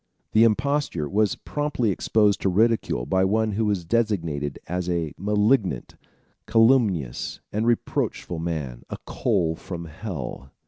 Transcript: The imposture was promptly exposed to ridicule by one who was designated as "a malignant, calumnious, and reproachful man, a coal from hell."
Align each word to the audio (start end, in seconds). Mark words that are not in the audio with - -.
The 0.31 0.45
imposture 0.45 1.07
was 1.07 1.35
promptly 1.35 1.91
exposed 1.91 2.41
to 2.41 2.49
ridicule 2.49 3.05
by 3.05 3.23
one 3.23 3.51
who 3.51 3.65
was 3.65 3.85
designated 3.85 4.57
as 4.65 4.89
"a 4.89 5.13
malignant, 5.15 5.95
calumnious, 6.47 7.39
and 7.53 7.67
reproachful 7.67 8.39
man, 8.39 8.81
a 8.89 8.97
coal 9.05 9.55
from 9.55 9.85
hell." 9.85 10.49